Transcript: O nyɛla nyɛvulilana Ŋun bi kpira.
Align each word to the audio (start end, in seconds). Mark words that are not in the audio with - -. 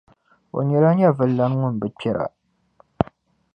O 0.57 0.59
nyɛla 0.67 0.89
nyɛvulilana 0.97 1.55
Ŋun 1.61 1.73
bi 1.79 1.87
kpira. 1.97 2.25